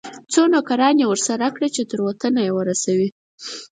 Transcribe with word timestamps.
څو 0.31 0.41
نوکران 0.53 0.95
یې 1.01 1.05
ورسره 1.09 1.45
کړه 1.55 1.67
چې 1.75 1.81
تر 1.91 1.99
وطنه 2.07 2.41
یې 2.47 2.51
ورسوي. 2.55 3.09